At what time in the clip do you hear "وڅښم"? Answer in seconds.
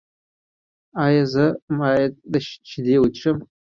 3.01-3.37